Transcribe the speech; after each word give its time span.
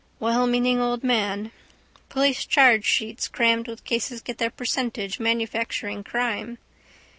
Wellmeaning 0.19 0.79
old 0.79 1.03
man. 1.03 1.51
Police 2.09 2.43
chargesheets 2.47 3.27
crammed 3.27 3.67
with 3.67 3.83
cases 3.83 4.19
get 4.21 4.39
their 4.39 4.49
percentage 4.49 5.19
manufacturing 5.19 6.03
crime. 6.03 6.57